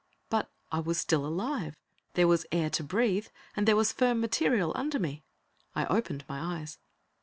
But 0.31 0.49
I 0.71 0.79
was 0.79 0.97
still 0.97 1.23
alive. 1.27 1.77
There 2.15 2.27
was 2.27 2.47
air 2.51 2.71
to 2.71 2.83
breathe 2.83 3.27
and 3.55 3.67
there 3.67 3.75
was 3.75 3.93
firm 3.93 4.19
material 4.19 4.71
under 4.73 4.97
me. 4.97 5.21
I 5.75 5.85
opened 5.85 6.25
my 6.27 6.57
eyes. 6.57 6.79